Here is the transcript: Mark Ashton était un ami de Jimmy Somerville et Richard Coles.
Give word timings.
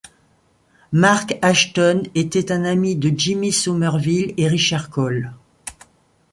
Mark 0.93 1.37
Ashton 1.43 2.01
était 2.15 2.51
un 2.51 2.63
ami 2.65 2.95
de 2.95 3.11
Jimmy 3.15 3.51
Somerville 3.51 4.33
et 4.35 4.47
Richard 4.47 4.89
Coles. 4.89 5.31